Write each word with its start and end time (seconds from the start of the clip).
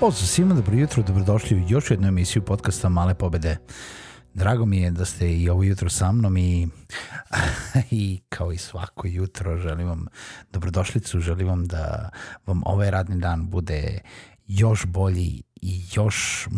Pozdrav 0.00 0.26
svima, 0.26 0.54
dobro 0.54 0.76
jutro, 0.76 1.02
dobrodošli 1.02 1.56
u 1.56 1.64
još 1.68 1.90
jednu 1.90 2.08
emisiju 2.08 2.44
podcasta 2.44 2.88
Male 2.88 3.14
pobede. 3.14 3.56
Drago 4.34 4.66
mi 4.66 4.78
je 4.78 4.90
da 4.90 5.04
ste 5.04 5.32
i 5.32 5.48
ovo 5.48 5.62
jutro 5.62 5.90
sa 5.90 6.12
mnom 6.12 6.36
i, 6.36 6.68
i 7.90 8.20
kao 8.28 8.52
i 8.52 8.58
svako 8.58 9.06
jutro 9.06 9.56
želim 9.56 9.88
vam 9.88 10.06
dobrodošlicu, 10.52 11.20
želim 11.20 11.48
vam 11.48 11.66
da 11.66 12.10
vam 12.46 12.62
ovaj 12.64 12.90
radni 12.90 13.20
dan 13.20 13.50
bude 13.50 13.98
još 14.46 14.86
bolji 14.86 15.42
i 15.62 15.84
još 15.94 16.48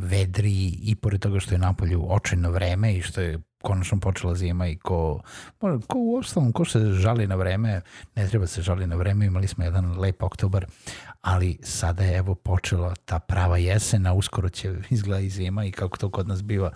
vedriji 0.00 0.78
i 0.82 0.94
pored 0.94 1.20
toga 1.20 1.40
što 1.40 1.54
je 1.54 1.58
napolju 1.58 2.06
očajno 2.08 2.50
vreme 2.50 2.94
i 2.94 3.02
što 3.02 3.20
je 3.20 3.38
konačno 3.62 4.00
počela 4.00 4.34
zima 4.34 4.66
i 4.66 4.76
ko, 4.76 5.20
ko 5.60 5.98
u 5.98 6.16
ostalom, 6.16 6.52
ko 6.52 6.64
se 6.64 6.92
žali 6.92 7.26
na 7.26 7.34
vreme, 7.34 7.80
ne 8.16 8.28
treba 8.28 8.46
se 8.46 8.62
žali 8.62 8.86
na 8.86 8.96
vreme, 8.96 9.26
imali 9.26 9.46
smo 9.46 9.64
jedan 9.64 9.98
lep 9.98 10.22
oktobar, 10.22 10.66
ali 11.22 11.58
sada 11.62 12.04
je 12.04 12.16
evo 12.18 12.34
počela 12.34 12.94
ta 13.04 13.18
prava 13.18 13.58
jesen, 13.58 14.06
a 14.06 14.12
uskoro 14.12 14.48
će 14.48 14.74
izgleda 14.90 15.20
i 15.20 15.30
zima 15.30 15.64
i 15.64 15.72
kako 15.72 15.98
to 15.98 16.10
kod 16.10 16.28
nas 16.28 16.42
biva, 16.42 16.70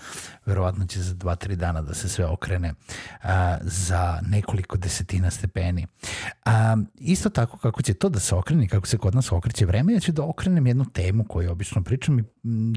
verovatno 0.46 0.86
će 0.86 1.00
za 1.02 1.14
dva, 1.14 1.34
tri 1.34 1.56
dana 1.56 1.82
da 1.82 1.94
se 1.94 2.08
sve 2.08 2.26
okrene 2.26 2.74
a, 3.22 3.56
za 3.62 4.20
nekoliko 4.22 4.76
desetina 4.76 5.30
stepeni. 5.30 5.86
A, 6.44 6.76
isto 6.94 7.30
tako 7.30 7.58
kako 7.58 7.82
će 7.82 7.94
to 7.94 8.08
da 8.08 8.20
se 8.20 8.34
okrene, 8.34 8.68
kako 8.68 8.86
se 8.86 8.98
kod 8.98 9.14
nas 9.14 9.32
okreće 9.32 9.66
vreme, 9.66 9.92
ja 9.92 10.00
ću 10.00 10.12
da 10.12 10.24
okrenem 10.24 10.66
jednu 10.66 10.84
temu 10.84 11.24
koju 11.24 11.52
obično 11.52 11.82
pričam 11.82 12.18
i 12.18 12.24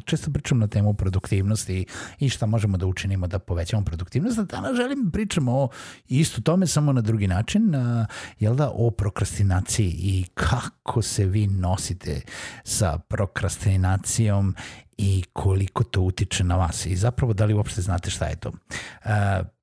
često 0.05 0.31
pričam 0.31 0.59
na 0.59 0.67
temu 0.67 0.93
produktivnosti 0.93 1.85
i 2.19 2.29
šta 2.29 2.45
možemo 2.45 2.77
da 2.77 2.85
učinimo 2.85 3.27
da 3.27 3.39
povećamo 3.39 3.83
produktivnost, 3.83 3.98
a 4.39 4.43
danas 4.43 4.75
želim 4.75 5.05
da 5.05 5.11
pričamo 5.11 5.51
o 5.51 5.69
isto 6.07 6.41
tome, 6.41 6.67
samo 6.67 6.93
na 6.93 7.01
drugi 7.01 7.27
način, 7.27 7.75
a, 7.75 8.05
jel 8.39 8.55
da, 8.55 8.69
o 8.73 8.91
prokrastinaciji 8.91 9.89
i 9.89 10.25
kako 10.33 11.01
se 11.01 11.25
vi 11.25 11.47
nosite 11.47 12.21
sa 12.63 12.97
prokrastinacijom 12.97 14.55
i 14.97 15.23
koliko 15.33 15.83
to 15.83 16.01
utiče 16.01 16.43
na 16.43 16.55
vas 16.55 16.85
i 16.85 16.95
zapravo 16.95 17.33
da 17.33 17.45
li 17.45 17.53
uopšte 17.53 17.81
znate 17.81 18.09
šta 18.09 18.25
je 18.25 18.35
to. 18.35 18.49
Uh, 18.49 19.11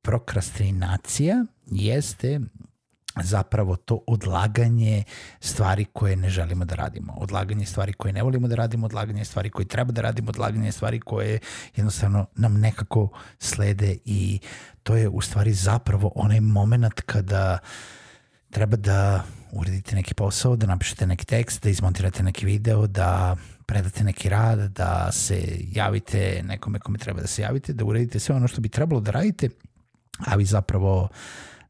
prokrastinacija 0.03 1.45
jeste 1.67 2.41
zapravo 3.23 3.77
to 3.77 4.01
odlaganje 4.07 5.05
stvari 5.41 5.85
koje 5.85 6.17
ne 6.17 6.31
želimo 6.31 6.65
da 6.65 6.75
radimo. 6.75 7.13
Odlaganje 7.17 7.67
stvari 7.67 7.93
koje 7.93 8.13
ne 8.13 8.23
volimo 8.23 8.49
da 8.49 8.55
radimo, 8.55 8.87
odlaganje 8.87 9.25
stvari 9.25 9.51
koje 9.51 9.67
treba 9.67 9.93
da 9.93 10.01
radimo, 10.03 10.29
odlaganje 10.29 10.73
stvari 10.73 11.01
koje 11.01 11.39
jednostavno 11.77 12.27
nam 12.37 12.61
nekako 12.61 13.09
slede 13.39 13.97
i 14.05 14.39
to 14.83 14.97
je 14.97 15.09
u 15.09 15.21
stvari 15.21 15.53
zapravo 15.53 16.13
onaj 16.15 16.41
moment 16.41 17.01
kada 17.01 17.59
treba 18.51 18.77
da 18.77 19.23
uredite 19.53 19.97
neki 19.97 20.15
posao, 20.15 20.57
da 20.57 20.67
napišete 20.67 21.07
neki 21.07 21.27
tekst, 21.27 21.63
da 21.63 21.71
izmontirate 21.71 22.23
neki 22.23 22.47
video, 22.47 22.87
da 22.87 23.37
predate 23.67 24.05
neki 24.05 24.29
rad, 24.29 24.59
da 24.59 25.13
se 25.13 25.59
javite 25.73 26.43
nekome 26.45 26.79
kome 26.79 26.99
treba 26.99 27.21
da 27.21 27.27
se 27.27 27.43
javite, 27.43 27.73
da 27.73 27.85
uredite 27.85 28.19
sve 28.19 28.35
ono 28.35 28.49
što 28.49 28.61
bi 28.61 28.69
trebalo 28.69 29.01
da 29.01 29.11
radite, 29.11 29.49
a 30.27 30.37
vi 30.37 30.45
zapravo 30.45 31.03
uh, 31.03 31.11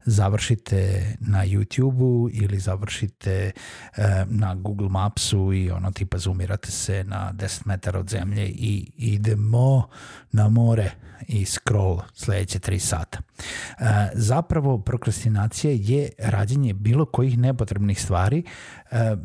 završite 0.07 1.13
na 1.19 1.45
YouTube-u 1.45 2.29
ili 2.33 2.59
završite 2.59 3.51
e, 3.97 4.25
na 4.25 4.55
Google 4.55 4.89
Mapsu 4.89 5.53
i 5.53 5.71
ono 5.71 5.91
tipa 5.91 6.17
zoomirate 6.17 6.71
se 6.71 7.03
na 7.03 7.33
10 7.33 7.61
metara 7.65 7.99
od 7.99 8.09
zemlje 8.09 8.47
i 8.47 8.91
idemo 8.97 9.89
na 10.31 10.49
more 10.49 10.91
i 11.27 11.45
scroll 11.45 12.01
sledeće 12.13 12.59
3 12.59 12.79
sata. 12.79 13.19
E, 13.19 13.83
zapravo 14.13 14.77
prokrastinacija 14.77 15.73
je 15.77 16.09
rađenje 16.19 16.73
bilo 16.73 17.05
kojih 17.05 17.37
nepotrebnih 17.37 18.01
stvari 18.01 18.43
e, 18.91 19.15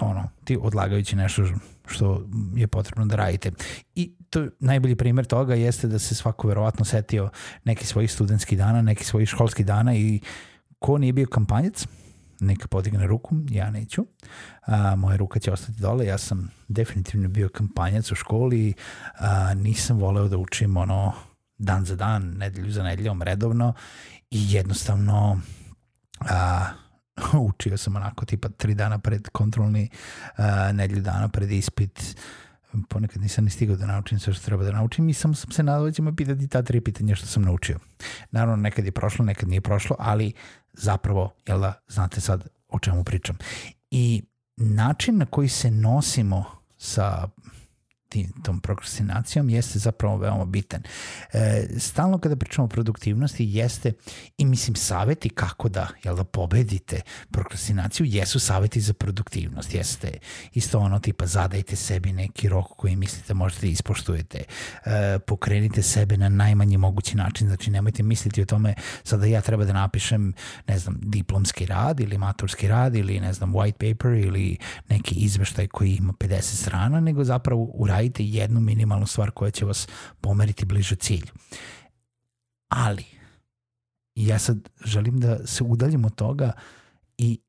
ono, 0.00 0.28
ti 0.44 0.58
odlagajući 0.62 1.16
nešto 1.16 1.42
što 1.86 2.26
je 2.54 2.66
potrebno 2.66 3.06
da 3.06 3.16
radite. 3.16 3.50
I 3.94 4.12
to 4.30 4.46
najbolji 4.60 4.96
primjer 4.96 5.26
toga 5.26 5.54
jeste 5.54 5.88
da 5.88 5.98
se 5.98 6.14
svako 6.14 6.48
verovatno 6.48 6.84
setio 6.84 7.30
neki 7.64 7.86
svojih 7.86 8.12
studentskih 8.12 8.58
dana, 8.58 8.82
neki 8.82 9.04
svojih 9.04 9.28
školskih 9.28 9.66
dana 9.66 9.94
i 9.94 10.20
ko 10.78 10.98
nije 10.98 11.12
bio 11.12 11.26
kampanjac, 11.26 11.86
neka 12.40 12.68
podigne 12.68 13.06
ruku, 13.06 13.34
ja 13.50 13.70
neću. 13.70 14.06
A, 14.66 14.96
moja 14.96 15.16
ruka 15.16 15.40
će 15.40 15.52
ostati 15.52 15.80
dole, 15.80 16.06
ja 16.06 16.18
sam 16.18 16.50
definitivno 16.68 17.28
bio 17.28 17.48
kampanjac 17.48 18.12
u 18.12 18.14
školi, 18.14 18.74
a, 19.18 19.54
nisam 19.54 19.98
voleo 19.98 20.28
da 20.28 20.36
učim 20.36 20.76
ono 20.76 21.12
dan 21.58 21.84
za 21.84 21.96
dan, 21.96 22.22
nedelju 22.22 22.70
za 22.70 22.82
nedeljom 22.82 23.22
redovno 23.22 23.72
i 24.30 24.52
jednostavno 24.52 25.40
a, 26.20 26.66
učio 27.48 27.76
sam 27.76 27.96
onako 27.96 28.26
tipa 28.26 28.48
tri 28.48 28.74
dana 28.74 28.98
pred 28.98 29.28
kontrolni, 29.28 29.88
uh, 30.38 30.44
nedelju 30.72 31.02
dana 31.02 31.28
pred 31.28 31.50
ispit, 31.50 32.16
ponekad 32.88 33.22
nisam 33.22 33.44
ni 33.44 33.50
stigao 33.50 33.76
da 33.76 33.86
naučim 33.86 34.18
sve 34.18 34.32
što 34.32 34.44
treba 34.44 34.64
da 34.64 34.72
naučim 34.72 35.08
i 35.08 35.14
samo 35.14 35.34
sam 35.34 35.50
se 35.50 35.62
nadao 35.62 35.90
da 35.90 36.12
pitati 36.16 36.48
ta 36.48 36.62
tri 36.62 36.80
pitanja 36.80 37.14
što 37.14 37.26
sam 37.26 37.42
naučio. 37.42 37.78
Naravno, 38.30 38.56
nekad 38.56 38.84
je 38.84 38.92
prošlo, 38.92 39.24
nekad 39.24 39.48
nije 39.48 39.60
prošlo, 39.60 39.96
ali 39.98 40.32
zapravo, 40.72 41.34
jel 41.46 41.60
da, 41.60 41.72
znate 41.88 42.20
sad 42.20 42.48
o 42.68 42.78
čemu 42.78 43.04
pričam. 43.04 43.38
I 43.90 44.22
način 44.56 45.18
na 45.18 45.26
koji 45.26 45.48
se 45.48 45.70
nosimo 45.70 46.44
sa 46.78 47.28
tom 48.44 48.60
prokrastinacijom 48.60 49.50
jeste 49.50 49.78
zapravo 49.78 50.16
veoma 50.16 50.44
bitan. 50.44 50.82
E, 51.32 51.68
stalno 51.78 52.18
kada 52.18 52.36
pričamo 52.36 52.64
o 52.64 52.68
produktivnosti 52.68 53.44
jeste 53.44 53.92
i 54.38 54.44
mislim 54.44 54.76
saveti 54.76 55.28
kako 55.28 55.68
da, 55.68 55.88
jel 56.04 56.16
da 56.16 56.24
pobedite 56.24 57.00
prokrastinaciju 57.30 58.06
jesu 58.06 58.38
saveti 58.38 58.80
za 58.80 58.92
produktivnost. 58.92 59.74
Jeste 59.74 60.12
isto 60.54 60.78
ono 60.78 60.98
tipa 60.98 61.26
zadajte 61.26 61.76
sebi 61.76 62.12
neki 62.12 62.48
rok 62.48 62.66
koji 62.76 62.96
mislite 62.96 63.34
možete 63.34 63.60
da 63.60 63.72
ispoštujete. 63.72 64.38
E, 64.84 65.18
pokrenite 65.18 65.82
sebe 65.82 66.16
na 66.16 66.28
najmanji 66.28 66.76
mogući 66.76 67.16
način. 67.16 67.48
Znači 67.48 67.70
nemojte 67.70 68.02
misliti 68.02 68.42
o 68.42 68.46
tome 68.46 68.74
sada 69.02 69.26
ja 69.26 69.40
treba 69.40 69.64
da 69.64 69.72
napišem 69.72 70.32
ne 70.68 70.78
znam 70.78 70.96
diplomski 71.02 71.66
rad 71.66 72.00
ili 72.00 72.18
maturski 72.18 72.68
rad 72.68 72.94
ili 72.94 73.20
ne 73.20 73.32
znam 73.32 73.52
white 73.52 73.94
paper 73.94 74.12
ili 74.12 74.56
neki 74.88 75.14
izveštaj 75.14 75.66
koji 75.66 75.96
ima 75.96 76.12
50 76.12 76.40
strana, 76.42 77.00
nego 77.00 77.24
zapravo 77.24 77.70
uradite 77.74 77.95
uradite 77.96 78.24
jednu 78.24 78.60
minimalnu 78.60 79.06
stvar 79.06 79.30
koja 79.30 79.50
će 79.50 79.64
vas 79.64 79.88
pomeriti 80.20 80.64
bliže 80.64 80.96
cilju. 80.96 81.32
Ali, 82.68 83.04
ja 84.14 84.38
sad 84.38 84.68
želim 84.84 85.20
da 85.20 85.46
se 85.46 85.64
udaljim 85.64 86.04
od 86.04 86.14
toga 86.14 86.52
i 87.18 87.40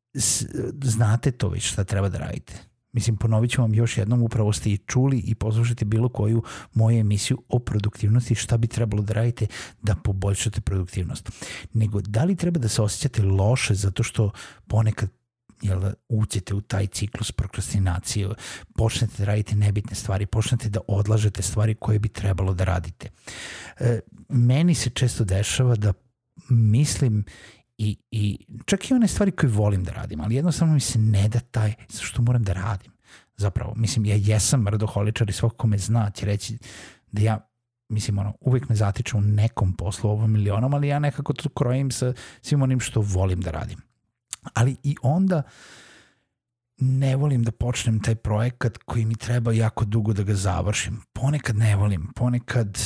znate 0.84 1.32
to 1.32 1.50
već 1.50 1.72
šta 1.72 1.84
treba 1.84 2.10
da 2.10 2.18
radite. 2.18 2.54
Mislim, 2.94 3.18
ponovit 3.18 3.52
ću 3.52 3.62
vam 3.62 3.74
još 3.74 3.98
jednom, 3.98 4.24
upravo 4.24 4.54
ste 4.54 4.70
i 4.70 4.78
čuli 4.78 5.20
i 5.20 5.36
poslušajte 5.36 5.86
bilo 5.86 6.10
koju 6.10 6.44
moju 6.74 7.00
emisiju 7.00 7.44
o 7.50 7.60
produktivnosti 7.60 8.36
šta 8.36 8.58
bi 8.58 8.68
trebalo 8.68 9.04
da 9.04 9.14
radite 9.14 9.48
da 9.82 9.96
poboljšate 9.96 10.62
produktivnost. 10.62 11.32
Nego, 11.74 12.02
da 12.02 12.24
li 12.24 12.36
treba 12.36 12.60
da 12.60 12.68
se 12.68 12.82
osjećate 12.82 13.24
loše 13.24 13.76
zato 13.76 14.04
što 14.04 14.32
ponekad 14.68 15.10
jel, 15.62 15.82
uđete 16.10 16.56
u 16.56 16.62
taj 16.62 16.88
ciklus 16.88 17.32
prokrastinacije, 17.32 18.30
počnete 18.76 19.14
da 19.18 19.26
radite 19.26 19.56
nebitne 19.56 19.96
stvari, 19.96 20.26
počnete 20.26 20.70
da 20.70 20.80
odlažete 20.88 21.42
stvari 21.42 21.76
koje 21.76 22.00
bi 22.00 22.10
trebalo 22.10 22.54
da 22.54 22.64
radite. 22.64 23.10
E, 23.80 24.00
meni 24.30 24.76
se 24.76 24.90
često 24.90 25.24
dešava 25.24 25.76
da 25.76 25.94
mislim 26.50 27.26
i, 27.78 27.98
i 28.12 28.46
čak 28.66 28.92
i 28.92 28.94
one 28.94 29.08
stvari 29.08 29.32
koje 29.32 29.50
volim 29.50 29.84
da 29.84 29.92
radim, 29.92 30.22
ali 30.22 30.36
jednostavno 30.36 30.74
mi 30.74 30.80
se 30.80 31.00
ne 31.00 31.30
da 31.30 31.40
taj, 31.40 31.74
što 32.02 32.22
moram 32.22 32.44
da 32.44 32.54
radim. 32.54 32.92
Zapravo, 33.38 33.74
mislim, 33.76 34.06
ja 34.06 34.16
jesam 34.16 34.68
radoholičar 34.68 35.30
i 35.30 35.34
svako 35.34 35.56
ko 35.56 35.68
me 35.68 35.78
zna 35.78 36.12
će 36.12 36.26
reći 36.26 36.58
da 37.12 37.22
ja 37.22 37.48
mislim, 37.90 38.18
ono, 38.18 38.34
uvijek 38.42 38.70
me 38.70 38.76
zatiče 38.76 39.18
u 39.18 39.22
nekom 39.22 39.74
poslu 39.74 40.10
ovom 40.10 40.36
ili 40.36 40.50
onom, 40.50 40.74
ali 40.74 40.88
ja 40.88 41.00
nekako 41.00 41.34
to 41.34 41.50
krojim 41.50 41.92
sa 41.92 42.14
svim 42.42 42.62
onim 42.62 42.80
što 42.80 43.02
volim 43.02 43.42
da 43.42 43.52
radim. 43.52 43.87
Ali 44.54 44.76
i 44.84 44.96
onda 45.02 45.44
ne 46.78 47.16
volim 47.16 47.44
da 47.44 47.52
počnem 47.52 48.00
taj 48.00 48.16
projekat 48.16 48.78
koji 48.78 49.06
mi 49.06 49.16
treba 49.16 49.52
jako 49.52 49.86
dugo 49.86 50.14
da 50.14 50.24
ga 50.24 50.36
završim. 50.36 51.02
Ponekad 51.14 51.56
ne 51.56 51.76
volim, 51.76 52.08
ponekad 52.16 52.78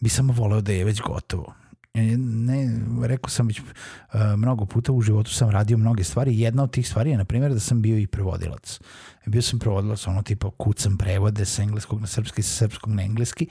bi 0.00 0.08
samo 0.08 0.32
voleo 0.32 0.60
da 0.60 0.72
je 0.72 0.84
već 0.84 1.00
gotovo. 1.00 1.54
E, 1.94 2.16
ne, 2.16 2.80
rekao 3.06 3.30
sam 3.30 3.46
već 3.46 3.60
uh, 3.60 3.66
mnogo 4.36 4.66
puta 4.66 4.92
u 4.92 5.00
životu 5.00 5.30
sam 5.30 5.50
radio 5.50 5.78
mnoge 5.78 6.04
stvari. 6.04 6.40
Jedna 6.40 6.62
od 6.62 6.72
tih 6.72 6.88
stvari 6.88 7.10
je, 7.10 7.16
na 7.16 7.24
primjer, 7.24 7.52
da 7.52 7.60
sam 7.60 7.82
bio 7.82 7.98
i 7.98 8.06
prevodilac. 8.06 8.80
Bio 9.26 9.42
sam 9.42 9.58
prevodilac, 9.58 10.06
ono 10.06 10.22
tipa 10.22 10.50
kucam 10.58 10.98
prevode 10.98 11.44
sa 11.44 11.62
engleskog 11.62 12.00
na 12.00 12.06
srpski, 12.06 12.42
sa 12.42 12.56
srpskog 12.56 12.92
na 12.92 13.02
engleski 13.02 13.46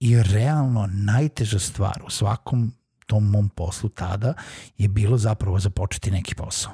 i 0.00 0.22
realno 0.22 0.86
najteža 0.92 1.58
stvar 1.58 2.02
u 2.06 2.10
svakom 2.10 2.72
tom 3.10 3.30
mom 3.30 3.48
poslu 3.48 3.88
tada 3.88 4.34
je 4.78 4.88
bilo 4.88 5.18
zapravo 5.18 5.58
započeti 5.58 6.10
neki 6.10 6.34
posao. 6.34 6.72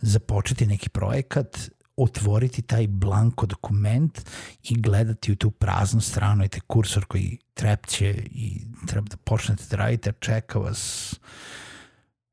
Započeti 0.00 0.66
neki 0.66 0.88
projekat, 0.88 1.58
otvoriti 1.96 2.62
taj 2.62 2.86
blanko 2.86 3.46
dokument 3.46 4.30
i 4.62 4.80
gledati 4.80 5.32
u 5.32 5.36
tu 5.36 5.50
praznu 5.50 6.00
stranu 6.00 6.44
i 6.44 6.48
taj 6.48 6.60
kursor 6.66 7.04
koji 7.04 7.38
trepće 7.54 8.10
i 8.30 8.62
treba 8.86 9.08
da 9.10 9.16
počnete 9.16 9.64
da 9.70 9.76
radite, 9.76 10.12
čeka 10.20 10.58
vas 10.58 11.14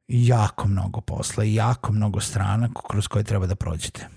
jako 0.08 0.68
mnogo 0.68 1.02
posla 1.02 1.44
i 1.44 1.56
jako 1.56 1.92
mnogo 1.92 2.20
strana 2.20 2.70
kroz 2.90 3.08
koje 3.08 3.24
treba 3.24 3.48
da 3.48 3.56
prođete. 3.56 4.08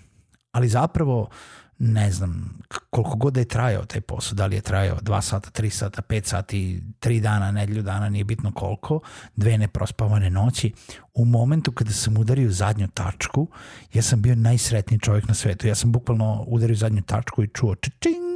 Ali 0.53 0.69
zapravo 0.69 1.29
ne 1.79 2.13
znam, 2.13 2.59
koliko 2.91 3.17
god 3.17 3.35
da 3.35 3.41
je 3.41 3.49
trajao 3.49 3.85
taj 3.85 4.01
posao, 4.01 4.35
da 4.35 4.47
li 4.47 4.57
je 4.57 4.61
trajao 4.61 4.97
2 4.97 5.21
sata, 5.21 5.63
3 5.63 5.71
sata, 5.71 6.03
5 6.03 6.25
sati, 6.25 6.83
3 7.01 7.21
dana, 7.21 7.51
nedelju 7.53 7.83
dana, 7.83 8.09
nije 8.09 8.25
bitno 8.25 8.53
koliko, 8.53 9.01
dve 9.37 9.59
neprospavane 9.59 10.31
noći, 10.31 10.73
u 11.15 11.25
momentu 11.25 11.73
kada 11.73 11.93
sam 11.93 12.17
udario 12.17 12.51
zadnju 12.51 12.89
tačku, 12.89 13.49
ja 13.95 14.03
sam 14.03 14.23
bio 14.23 14.35
najsretniji 14.35 15.01
čovjek 15.01 15.29
na 15.29 15.35
svetu. 15.35 15.67
Ja 15.67 15.75
sam 15.75 15.93
bukvalno 15.93 16.45
udario 16.47 16.77
zadnju 16.77 17.03
tačku 17.03 17.43
i 17.43 17.49
čuo 17.49 17.75
čičing, 17.75 18.29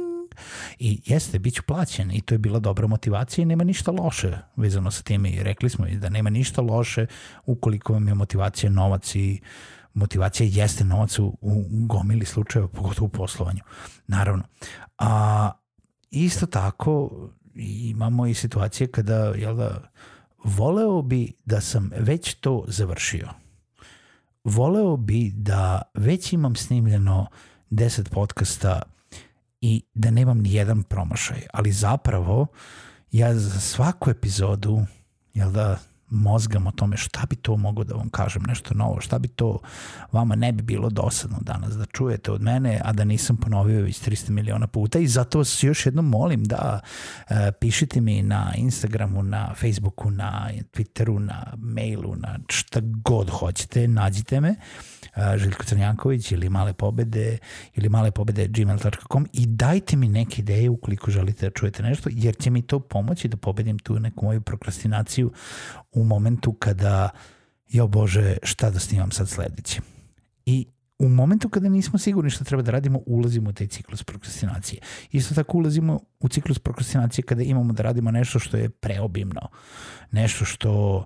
I 0.79 1.01
jeste, 1.05 1.39
bit 1.39 1.53
ću 1.55 1.63
plaćen 1.63 2.11
i 2.11 2.21
to 2.21 2.33
je 2.33 2.37
bila 2.37 2.59
dobra 2.59 2.87
motivacija 2.87 3.43
i 3.43 3.45
nema 3.45 3.63
ništa 3.63 3.91
loše 3.91 4.37
vezano 4.55 4.91
sa 4.91 5.03
tim 5.03 5.25
i 5.25 5.43
rekli 5.43 5.69
smo 5.69 5.85
da 5.87 6.09
nema 6.09 6.29
ništa 6.29 6.61
loše 6.61 7.05
ukoliko 7.45 7.93
vam 7.93 8.07
je 8.07 8.13
motivacija 8.13 8.69
novac 8.69 9.15
i 9.15 9.41
motivacija 9.93 10.49
jeste 10.51 10.83
novac 10.83 11.19
u, 11.19 11.37
u 11.41 11.63
gomili 11.69 12.25
slučajeva, 12.25 12.67
pogotovo 12.67 13.05
u 13.05 13.09
poslovanju. 13.09 13.61
Naravno. 14.07 14.43
A 14.97 15.51
isto 16.11 16.45
tako 16.45 17.09
imamo 17.55 18.27
i 18.27 18.33
situacije 18.33 18.87
kada, 18.87 19.15
jel 19.15 19.55
da, 19.55 19.91
voleo 20.43 21.01
bi 21.01 21.33
da 21.45 21.61
sam 21.61 21.89
već 21.97 22.33
to 22.33 22.65
završio. 22.67 23.29
Voleo 24.43 24.97
bi 24.97 25.31
da 25.35 25.81
već 25.93 26.33
imam 26.33 26.55
snimljeno 26.55 27.27
10 27.71 28.09
podcasta 28.09 28.81
i 29.61 29.83
da 29.93 30.11
nemam 30.11 30.39
ni 30.39 30.53
jedan 30.53 30.83
promašaj, 30.83 31.41
ali 31.53 31.71
zapravo 31.71 32.47
ja 33.11 33.35
za 33.35 33.59
svaku 33.59 34.09
epizodu, 34.09 34.85
jel 35.33 35.51
da, 35.51 35.79
mozgam 36.13 36.67
o 36.67 36.71
tome 36.71 36.97
šta 36.97 37.25
bi 37.29 37.35
to 37.35 37.57
mogo 37.57 37.83
da 37.83 37.95
vam 37.95 38.09
kažem, 38.09 38.43
nešto 38.43 38.73
novo, 38.73 39.01
šta 39.01 39.19
bi 39.19 39.27
to 39.27 39.59
vama 40.11 40.35
ne 40.35 40.51
bi 40.51 40.63
bilo 40.63 40.89
dosadno 40.89 41.37
danas 41.41 41.73
da 41.77 41.85
čujete 41.85 42.31
od 42.31 42.41
mene, 42.41 42.81
a 42.83 42.93
da 42.93 43.03
nisam 43.03 43.37
ponovio 43.37 43.81
već 43.81 44.01
300 44.01 44.29
miliona 44.29 44.67
puta. 44.67 44.99
I 44.99 45.07
zato 45.07 45.37
vas 45.37 45.63
još 45.63 45.85
jednom 45.85 46.09
molim 46.09 46.43
da 46.43 46.79
e, 47.29 47.51
pišite 47.59 48.01
mi 48.01 48.21
na 48.21 48.53
Instagramu, 48.55 49.23
na 49.23 49.53
Facebooku, 49.55 50.11
na 50.11 50.49
Twitteru, 50.73 51.19
na 51.19 51.53
mailu, 51.57 52.15
na 52.15 52.39
šta 52.49 52.79
god 52.81 53.29
hoćete, 53.29 53.87
nađite 53.87 54.41
me 54.41 54.55
Željko 55.35 55.63
Crnjanković 55.63 56.31
ili 56.31 56.49
Male 56.49 56.73
pobede 56.73 57.37
ili 57.73 57.89
male 57.89 58.11
pobede 58.11 58.47
gmail.com 58.47 59.27
i 59.33 59.45
dajte 59.45 59.95
mi 59.95 60.07
neke 60.07 60.41
ideje 60.41 60.69
ukoliko 60.69 61.11
želite 61.11 61.45
da 61.45 61.51
čujete 61.51 61.83
nešto, 61.83 62.09
jer 62.13 62.35
će 62.35 62.49
mi 62.49 62.61
to 62.61 62.79
pomoći 62.79 63.27
da 63.27 63.37
pobedim 63.37 63.79
tu 63.79 63.99
neku 63.99 64.25
moju 64.25 64.41
prokrastinaciju 64.41 65.31
u 65.91 66.03
momentu 66.03 66.53
kada 66.53 67.09
jo 67.69 67.87
Bože, 67.87 68.37
šta 68.43 68.69
da 68.69 68.79
snimam 68.79 69.11
sad 69.11 69.29
sledeće. 69.29 69.81
I 70.45 70.67
u 70.99 71.09
momentu 71.09 71.49
kada 71.49 71.69
nismo 71.69 71.99
sigurni 71.99 72.29
šta 72.29 72.43
treba 72.43 72.63
da 72.63 72.71
radimo, 72.71 72.99
ulazimo 73.05 73.49
u 73.49 73.53
taj 73.53 73.67
ciklus 73.67 74.03
prokrastinacije. 74.03 74.81
Isto 75.11 75.35
tako 75.35 75.57
ulazimo 75.57 75.99
u 76.19 76.27
ciklus 76.27 76.59
prokrastinacije 76.59 77.25
kada 77.25 77.43
imamo 77.43 77.73
da 77.73 77.83
radimo 77.83 78.11
nešto 78.11 78.39
što 78.39 78.57
je 78.57 78.69
preobimno, 78.69 79.41
nešto 80.11 80.45
što 80.45 81.05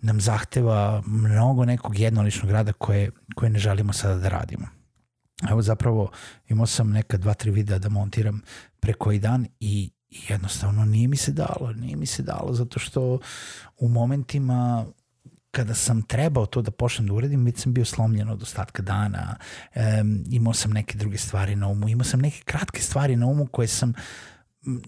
nam 0.00 0.20
zahteva 0.20 1.02
mnogo 1.06 1.64
nekog 1.64 1.98
jednoličnog 1.98 2.50
rada 2.50 2.72
koje, 2.72 3.10
koje 3.34 3.50
ne 3.50 3.58
želimo 3.58 3.92
sada 3.92 4.14
da 4.14 4.28
radimo. 4.28 4.66
Evo 5.50 5.62
zapravo 5.62 6.10
imao 6.48 6.66
sam 6.66 6.90
neka 6.90 7.16
dva, 7.16 7.34
tri 7.34 7.50
videa 7.50 7.78
da 7.78 7.88
montiram 7.88 8.42
pre 8.80 8.92
koji 8.92 9.18
dan 9.18 9.46
i 9.60 9.90
jednostavno 10.28 10.84
nije 10.84 11.08
mi 11.08 11.16
se 11.16 11.32
dalo, 11.32 11.72
nije 11.72 11.96
mi 11.96 12.06
se 12.06 12.22
dalo 12.22 12.52
zato 12.52 12.78
što 12.78 13.18
u 13.78 13.88
momentima 13.88 14.86
kada 15.50 15.74
sam 15.74 16.02
trebao 16.02 16.46
to 16.46 16.62
da 16.62 16.70
počnem 16.70 17.06
da 17.06 17.14
uradim, 17.14 17.44
već 17.44 17.58
sam 17.58 17.74
bio 17.74 17.84
slomljen 17.84 18.28
od 18.28 18.42
ostatka 18.42 18.82
dana, 18.82 19.36
um, 19.74 20.24
imao 20.30 20.54
sam 20.54 20.70
neke 20.70 20.98
druge 20.98 21.18
stvari 21.18 21.56
na 21.56 21.68
umu, 21.68 21.88
imao 21.88 22.04
sam 22.04 22.20
neke 22.20 22.42
kratke 22.44 22.82
stvari 22.82 23.16
na 23.16 23.26
umu 23.26 23.46
koje 23.46 23.68
sam 23.68 23.92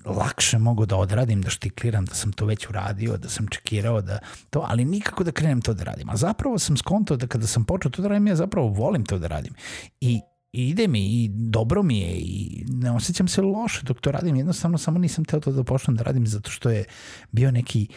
lakše 0.05 0.59
mogu 0.59 0.87
da 0.87 0.97
odradim, 0.97 1.43
da 1.43 1.51
štikliram, 1.51 2.05
da 2.05 2.15
sam 2.15 2.33
to 2.33 2.47
već 2.47 2.69
uradio, 2.69 3.17
da 3.17 3.29
sam 3.29 3.47
čekirao, 3.49 4.01
da 4.03 4.19
to, 4.51 4.65
ali 4.69 4.85
nikako 4.85 5.25
da 5.25 5.33
krenem 5.33 5.61
to 5.61 5.75
da 5.75 5.85
radim. 5.85 6.11
A 6.11 6.17
zapravo 6.17 6.59
sam 6.59 6.77
skontao 6.77 7.17
da 7.17 7.27
kada 7.27 7.47
sam 7.47 7.65
počeo 7.65 7.91
to 7.91 8.03
da 8.03 8.09
radim, 8.09 8.27
ja 8.27 8.37
zapravo 8.37 8.69
volim 8.69 9.05
to 9.05 9.19
da 9.19 9.27
radim. 9.27 9.55
I 10.01 10.21
i 10.53 10.69
ide 10.69 10.89
mi 10.89 11.07
i 11.07 11.29
dobro 11.33 11.83
mi 11.83 11.99
je 11.99 12.13
i 12.17 12.65
ne 12.69 12.91
osjećam 12.91 13.29
se 13.29 13.43
loše 13.43 13.83
dok 13.83 14.01
to 14.01 14.11
radim, 14.13 14.37
jednostavno 14.37 14.79
samo 14.79 14.99
nisam 14.99 15.25
teo 15.25 15.41
to 15.41 15.53
da 15.53 15.65
počnem 15.65 15.97
da 15.97 16.03
radim 16.03 16.27
zato 16.27 16.51
što 16.51 16.71
je 16.71 16.85
bio 17.33 17.51
neki 17.51 17.89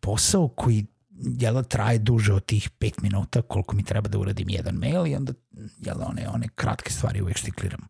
posao 0.00 0.48
koji 0.48 0.86
jel 1.18 1.62
traje 1.62 1.98
duže 1.98 2.32
od 2.32 2.44
tih 2.44 2.70
5 2.78 3.02
minuta 3.02 3.42
koliko 3.42 3.76
mi 3.76 3.84
treba 3.84 4.08
da 4.08 4.18
uradim 4.18 4.48
jedan 4.48 4.74
mail 4.74 5.06
i 5.06 5.14
onda 5.16 5.32
jel 5.78 5.96
one, 6.02 6.28
one 6.28 6.48
kratke 6.54 6.92
stvari 6.92 7.22
uvek 7.22 7.36
štikliram. 7.36 7.80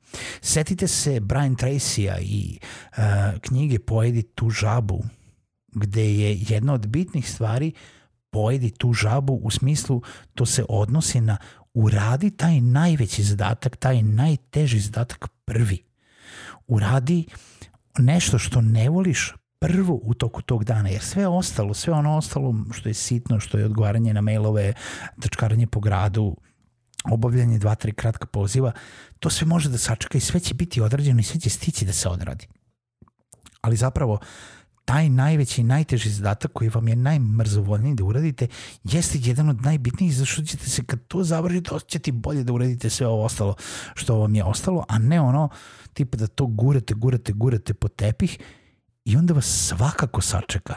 Setite 0.40 0.88
se 0.88 1.20
Brian 1.20 1.56
Tracy-a 1.56 2.18
i 2.20 2.58
uh, 2.58 3.04
knjige 3.40 3.78
Pojedi 3.78 4.22
tu 4.22 4.50
žabu 4.50 5.02
gde 5.72 6.14
je 6.14 6.38
jedna 6.48 6.72
od 6.72 6.86
bitnih 6.86 7.30
stvari 7.30 7.72
pojedi 8.30 8.70
tu 8.70 8.92
žabu 8.92 9.34
u 9.42 9.50
smislu 9.50 10.02
to 10.34 10.46
se 10.46 10.64
odnosi 10.68 11.20
na 11.20 11.36
uradi 11.74 12.30
taj 12.30 12.60
najveći 12.60 13.22
zadatak, 13.22 13.76
taj 13.76 14.02
najteži 14.02 14.80
zadatak 14.80 15.28
prvi. 15.44 15.84
Uradi 16.66 17.26
nešto 17.98 18.38
što 18.38 18.60
ne 18.60 18.88
voliš 18.88 19.34
prvo 19.60 20.00
u 20.02 20.14
toku 20.14 20.42
tog 20.42 20.64
dana, 20.64 20.88
jer 20.88 21.02
sve 21.02 21.28
ostalo, 21.28 21.74
sve 21.74 21.92
ono 21.92 22.16
ostalo 22.16 22.54
što 22.72 22.88
je 22.88 22.94
sitno, 22.94 23.40
što 23.40 23.58
je 23.58 23.64
odgovaranje 23.64 24.14
na 24.14 24.20
mailove, 24.20 24.72
trčkaranje 25.20 25.66
po 25.66 25.80
gradu, 25.80 26.36
obavljanje 27.10 27.58
dva, 27.58 27.74
tri 27.74 27.92
kratka 27.92 28.26
poziva, 28.26 28.72
to 29.18 29.30
sve 29.30 29.46
može 29.46 29.68
da 29.68 29.78
sačeka 29.78 30.18
i 30.18 30.20
sve 30.20 30.40
će 30.40 30.54
biti 30.54 30.80
odrađeno 30.80 31.20
i 31.20 31.22
sve 31.22 31.40
će 31.40 31.50
stići 31.50 31.84
da 31.84 31.92
se 31.92 32.08
odradi. 32.08 32.46
Ali 33.60 33.76
zapravo, 33.76 34.18
taj 34.84 35.08
najveći 35.08 35.60
i 35.60 35.64
najteži 35.64 36.10
zadatak 36.10 36.52
koji 36.52 36.70
vam 36.70 36.88
je 36.88 36.96
najmrzovoljniji 36.96 37.94
da 37.94 38.04
uradite 38.04 38.48
jeste 38.84 39.18
jedan 39.22 39.48
od 39.48 39.62
najbitnijih 39.62 40.16
zašto 40.16 40.42
ćete 40.42 40.70
se 40.70 40.84
kad 40.84 41.06
to 41.08 41.24
završite 41.24 41.74
osjećati 41.74 42.12
bolje 42.12 42.44
da 42.44 42.52
uradite 42.52 42.90
sve 42.90 43.06
ovo 43.06 43.24
ostalo 43.24 43.54
što 43.94 44.16
vam 44.16 44.34
je 44.34 44.44
ostalo, 44.44 44.84
a 44.88 44.98
ne 44.98 45.20
ono 45.20 45.48
tipa 45.92 46.16
da 46.16 46.26
to 46.26 46.46
gurate, 46.46 46.94
gurate, 46.94 47.32
gurate 47.32 47.74
po 47.74 47.88
tepih 47.88 48.38
i 49.10 49.16
onda 49.16 49.34
vas 49.34 49.46
svakako 49.68 50.20
sačeka. 50.20 50.74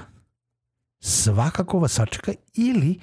Svakako 1.04 1.80
vas 1.80 1.92
sačeka 1.92 2.32
ili 2.54 3.00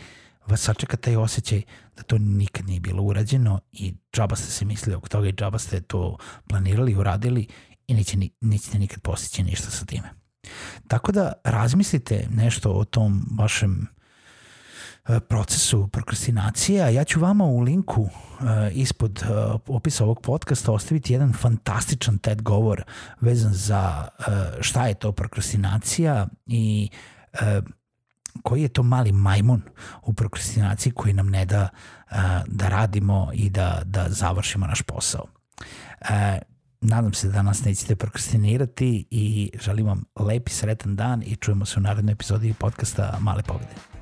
vas 0.47 0.61
sačeka 0.61 0.97
taj 0.97 1.17
osjećaj 1.17 1.63
da 1.97 2.03
to 2.03 2.19
nikad 2.19 2.67
nije 2.67 2.81
bilo 2.81 3.03
urađeno 3.03 3.61
i 3.73 3.95
džaba 4.13 4.37
ste 4.37 4.51
se 4.51 4.65
mislili 4.65 4.97
oko 4.97 5.09
toga 5.09 5.29
i 5.29 5.33
džaba 5.33 5.59
ste 5.59 5.81
to 5.81 6.17
planirali, 6.49 6.95
uradili 6.95 7.47
i 7.87 7.95
neće, 7.95 8.17
nećete 8.41 8.79
nikad 8.79 9.03
postići 9.03 9.43
ništa 9.43 9.71
sa 9.71 9.85
time. 9.85 10.11
Tako 10.89 11.13
da 11.13 11.33
razmislite 11.45 12.29
nešto 12.31 12.73
o 12.73 12.85
tom 12.85 13.25
vašem 13.39 13.87
procesu 15.29 15.89
prokrastinacije, 15.89 16.83
a 16.83 16.89
ja 16.89 17.05
ću 17.05 17.21
vama 17.21 17.45
u 17.45 17.61
linku 17.61 18.01
uh, 18.03 18.11
ispod 18.73 19.23
uh, 19.23 19.61
opisa 19.69 20.05
ovog 20.05 20.21
podcasta 20.21 20.73
ostaviti 20.73 21.13
jedan 21.13 21.33
fantastičan 21.33 22.19
TED 22.19 22.43
govor 22.43 22.83
vezan 23.21 23.53
za 23.53 24.09
šta 24.61 24.87
je 24.87 24.95
to 24.95 25.13
prokrastinacija 25.13 26.27
i 26.47 26.89
koji 28.43 28.63
je 28.63 28.69
to 28.69 28.83
mali 28.83 29.13
majmun 29.13 29.63
u 30.03 30.13
prokrastinaciji 30.13 30.93
koji 30.93 31.15
nam 31.15 31.29
ne 31.29 31.45
da 31.45 31.69
da 32.47 32.69
radimo 32.69 33.31
i 33.35 33.51
da, 33.51 33.83
da 33.85 34.07
završimo 34.09 34.67
naš 34.67 34.83
posao. 34.83 35.27
Nadam 36.81 37.13
se 37.13 37.27
da 37.27 37.33
danas 37.33 37.65
nećete 37.65 37.97
prokrastinirati 37.97 39.07
i 39.11 39.51
želim 39.61 39.87
vam 39.87 40.05
lep 40.21 40.49
i 40.49 40.53
sretan 40.53 40.97
dan 40.97 41.23
i 41.23 41.37
čujemo 41.37 41.65
se 41.65 41.81
u 41.81 41.83
narednoj 41.83 42.13
epizodi 42.13 42.55
podcasta 42.59 43.19
Male 43.21 43.43
pobede. 43.43 44.00